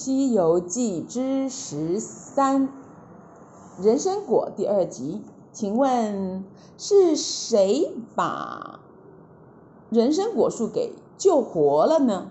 [0.00, 2.68] 西游记之十三。
[3.82, 6.44] 人参果第二集请问
[6.76, 8.78] 是谁把
[9.90, 12.30] 人参果树给救活了呢？